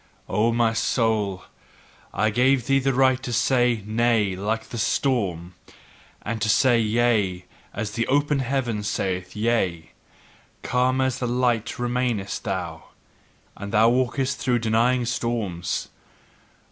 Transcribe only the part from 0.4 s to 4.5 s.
my soul, I gave thee the right to say Nay